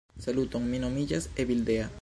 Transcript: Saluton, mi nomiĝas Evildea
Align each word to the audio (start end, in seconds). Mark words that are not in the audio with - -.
Saluton, 0.23 0.65
mi 0.71 0.81
nomiĝas 0.87 1.31
Evildea 1.45 1.89